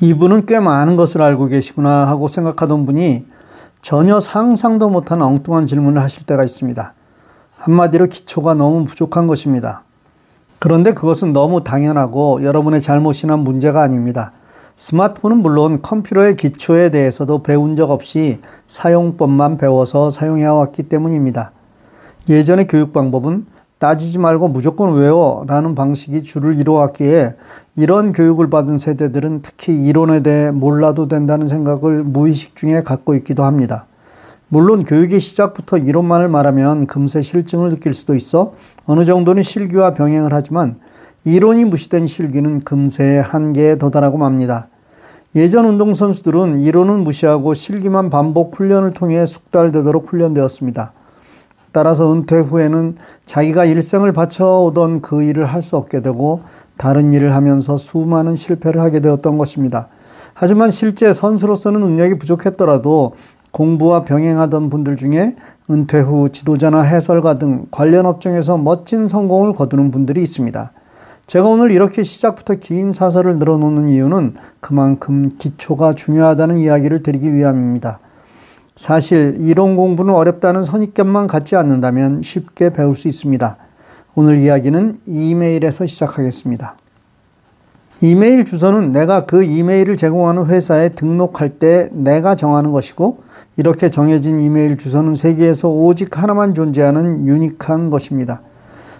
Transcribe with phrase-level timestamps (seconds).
[0.00, 3.26] 이분은 꽤 많은 것을 알고 계시구나 하고 생각하던 분이
[3.82, 6.94] 전혀 상상도 못한 엉뚱한 질문을 하실 때가 있습니다.
[7.56, 9.84] 한마디로 기초가 너무 부족한 것입니다.
[10.58, 14.32] 그런데 그것은 너무 당연하고 여러분의 잘못이나 문제가 아닙니다.
[14.76, 21.52] 스마트폰은 물론 컴퓨터의 기초에 대해서도 배운 적 없이 사용법만 배워서 사용해 왔기 때문입니다.
[22.28, 23.46] 예전의 교육 방법은
[23.80, 27.34] 따지지 말고 무조건 외워 라는 방식이 주를 이루어왔기에
[27.76, 33.86] 이런 교육을 받은 세대들은 특히 이론에 대해 몰라도 된다는 생각을 무의식 중에 갖고 있기도 합니다.
[34.48, 38.52] 물론 교육의 시작부터 이론만을 말하면 금세 실증을 느낄 수도 있어
[38.84, 40.76] 어느 정도는 실기와 병행을 하지만
[41.24, 44.68] 이론이 무시된 실기는 금세 한계에 도달하고 맙니다.
[45.34, 50.92] 예전 운동선수들은 이론은 무시하고 실기만 반복 훈련을 통해 숙달되도록 훈련되었습니다.
[51.72, 56.40] 따라서 은퇴 후에는 자기가 일생을 바쳐오던 그 일을 할 수 없게 되고
[56.76, 59.88] 다른 일을 하면서 수많은 실패를 하게 되었던 것입니다.
[60.32, 63.12] 하지만 실제 선수로서는 능력이 부족했더라도
[63.52, 65.36] 공부와 병행하던 분들 중에
[65.70, 70.72] 은퇴 후 지도자나 해설가 등 관련 업종에서 멋진 성공을 거두는 분들이 있습니다.
[71.26, 78.00] 제가 오늘 이렇게 시작부터 긴 사설을 늘어놓는 이유는 그만큼 기초가 중요하다는 이야기를 드리기 위함입니다.
[78.80, 83.58] 사실 이론 공부는 어렵다는 선입견만 갖지 않는다면 쉽게 배울 수 있습니다.
[84.14, 86.76] 오늘 이야기는 이메일에서 시작하겠습니다.
[88.00, 93.18] 이메일 주소는 내가 그 이메일을 제공하는 회사에 등록할 때 내가 정하는 것이고
[93.58, 98.40] 이렇게 정해진 이메일 주소는 세계에서 오직 하나만 존재하는 유니크한 것입니다.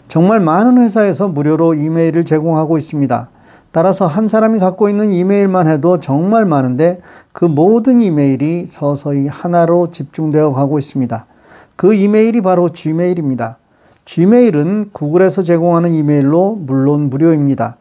[0.09, 3.31] 정말 많은 회사에서 무료로 이메일을 제공하고 있습니다.
[3.73, 7.01] 따라서 한 사람이 갖고 있는 이메일만 해도 정말 많은데
[7.33, 11.27] 그 모든 이메일이 서서히 하나로 집중되어 가고 있습니다.
[11.77, 13.59] 그 이메일이 바로 Gmail입니다.
[14.05, 17.77] Gmail은 구글에서 제공하는 이메일로 물론 무료입니다.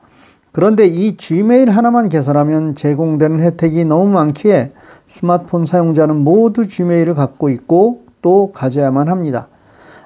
[0.52, 4.74] 그런데 이 Gmail 하나만 개설하면 제공되는 혜택이 너무 많기에
[5.08, 9.48] 스마트폰 사용자는 모두 Gmail을 갖고 있고 또 가져야만 합니다.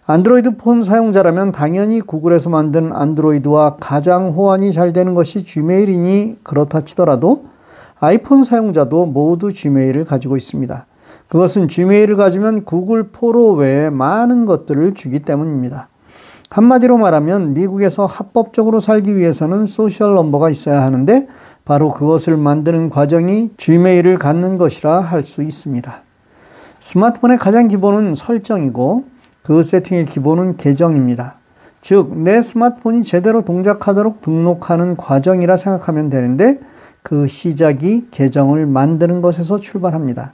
[0.05, 7.45] 안드로이드 폰 사용자라면 당연히 구글에서 만든 안드로이드와 가장 호환이 잘 되는 것이 Gmail이니 그렇다 치더라도
[8.01, 10.85] 아이폰 사용자도 모두 Gmail을 가지고 있습니다.
[11.29, 15.87] 그것은 Gmail을 가지면 구글 포토 외에 많은 것들을 주기 때문입니다.
[16.49, 21.27] 한마디로 말하면 미국에서 합법적으로 살기 위해서는 social number가 있어야 하는데
[21.63, 26.01] 바로 그것을 만드는 과정이 Gmail을 갖는 것이라 할 수 있습니다.
[26.81, 29.12] 스마트폰의 가장 기본은 설정이고
[29.43, 31.35] 그 세팅의 기본은 계정입니다.
[31.81, 36.59] 즉, 내 스마트폰이 제대로 동작하도록 등록하는 과정이라 생각하면 되는데
[37.01, 40.33] 그 시작이 계정을 만드는 것에서 출발합니다.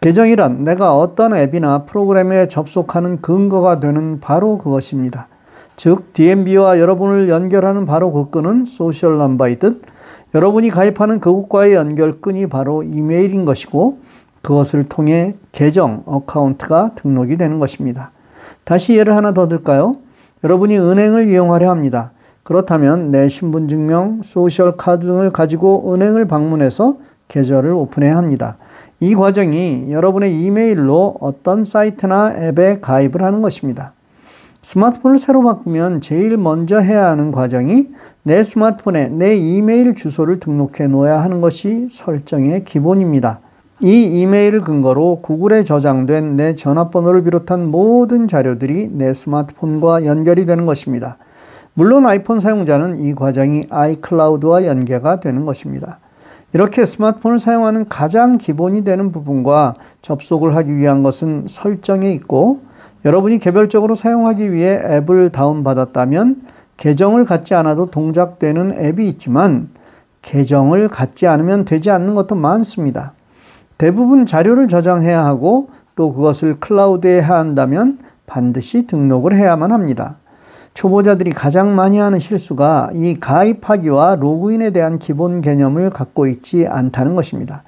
[0.00, 5.26] 계정이란 내가 어떤 앱이나 프로그램에 접속하는 근거가 되는 바로 그것입니다.
[5.74, 9.82] 즉, DMV와 여러분을 연결하는 바로 그 끈은 social number이듯
[10.36, 13.98] 여러분이 가입하는 그곳과의 연결끈이 바로 이메일인 것이고
[14.42, 18.12] 그것을 통해 계정, account가 등록이 되는 것입니다.
[18.64, 19.96] 다시 예를 하나 더 들까요?
[20.44, 22.12] 여러분이 은행을 이용하려 합니다.
[22.42, 26.96] 그렇다면 내 신분증명, social card 등을 가지고 은행을 방문해서
[27.28, 28.56] 계좌를 오픈해야 합니다.
[29.00, 33.92] 이 과정이 여러분의 이메일로 어떤 사이트나 앱에 가입을 하는 것입니다.
[34.62, 37.88] 스마트폰을 새로 바꾸면 제일 먼저 해야 하는 과정이
[38.22, 43.40] 내 스마트폰에 내 이메일 주소를 등록해 놓아야 하는 것이 설정의 기본입니다.
[43.80, 51.16] 이 이메일을 근거로 구글에 저장된 내 전화번호를 비롯한 모든 자료들이 내 스마트폰과 연결이 되는 것입니다.
[51.74, 56.00] 물론 아이폰 사용자는 이 과정이 아이클라우드와 연계가 되는 것입니다.
[56.52, 62.62] 이렇게 스마트폰을 사용하는 가장 기본이 되는 부분과 접속을 하기 위한 것은 설정에 있고
[63.04, 66.42] 여러분이 개별적으로 사용하기 위해 앱을 다운받았다면
[66.78, 69.68] 계정을 갖지 않아도 동작되는 앱이 있지만
[70.22, 73.12] 계정을 갖지 않으면 되지 않는 것도 많습니다.
[73.78, 80.18] 대부분 자료를 저장해야 하고 또 그것을 클라우드에 해야 한다면 반드시 등록을 해야만 합니다.
[80.74, 87.62] 초보자들이 가장 많이 하는 실수가 이 가입하기와 로그인에 대한 기본 개념을 갖고 있지 않다는 것입니다.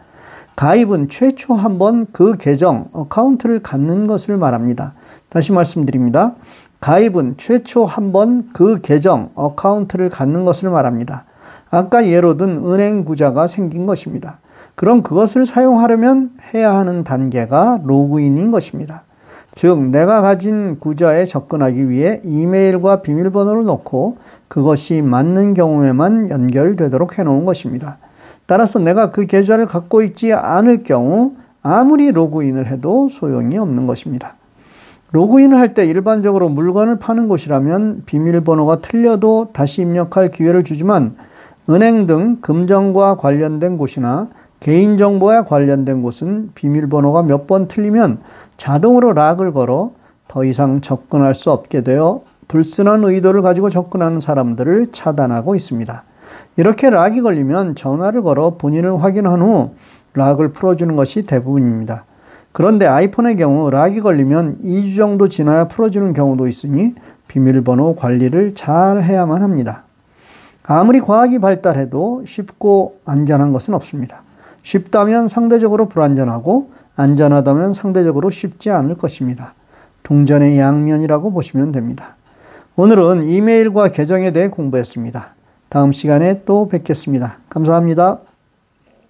[0.56, 4.94] 가입은 최초 한번 그 계정, account를 갖는 것을 말합니다.
[5.28, 6.34] 다시 말씀드립니다.
[6.80, 11.24] 가입은 최초 한번 그 계정, account를 갖는 것을 말합니다.
[11.70, 14.38] 아까 예로 든 은행 구좌가 생긴 것입니다.
[14.74, 19.04] 그럼 그것을 사용하려면 해야 하는 단계가 로그인인 것입니다.
[19.52, 24.16] 즉, 내가 가진 구좌에 접근하기 위해 이메일과 비밀번호를 넣고
[24.48, 27.98] 그것이 맞는 경우에만 연결되도록 해놓은 것입니다.
[28.46, 34.34] 따라서 내가 그 계좌를 갖고 있지 않을 경우 아무리 로그인을 해도 소용이 없는 것입니다.
[35.12, 41.16] 로그인을 할 때 일반적으로 물건을 파는 곳이라면 비밀번호가 틀려도 다시 입력할 기회를 주지만
[41.70, 44.28] 은행 등 금전과 관련된 곳이나
[44.58, 48.18] 개인정보와 관련된 곳은 비밀번호가 몇 번 틀리면
[48.56, 49.92] 자동으로 락을 걸어
[50.26, 56.04] 더 이상 접근할 수 없게 되어 불순한 의도를 가지고 접근하는 사람들을 차단하고 있습니다.
[56.56, 59.70] 이렇게 락이 걸리면 전화를 걸어 본인을 확인한 후
[60.14, 62.04] 락을 풀어주는 것이 대부분입니다.
[62.52, 66.94] 그런데 아이폰의 경우 락이 걸리면 2주 정도 지나야 풀어주는 경우도 있으니
[67.28, 69.84] 비밀번호 관리를 잘 해야만 합니다.
[70.64, 74.22] 아무리 과학이 발달해도 쉽고 안전한 것은 없습니다.
[74.62, 79.54] 쉽다면 상대적으로 불안전하고 안전하다면 상대적으로 쉽지 않을 것입니다.
[80.02, 82.16] 동전의 양면이라고 보시면 됩니다.
[82.76, 85.34] 오늘은 이메일과 계정에 대해 공부했습니다.
[85.68, 87.38] 다음 시간에 또 뵙겠습니다.
[87.48, 88.18] 감사합니다.